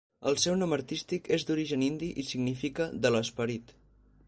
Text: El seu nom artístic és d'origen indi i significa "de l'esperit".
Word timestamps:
El 0.29 0.37
seu 0.43 0.55
nom 0.61 0.71
artístic 0.77 1.29
és 1.37 1.45
d'origen 1.49 1.85
indi 1.89 2.09
i 2.23 2.27
significa 2.31 2.91
"de 3.07 3.15
l'esperit". 3.17 3.79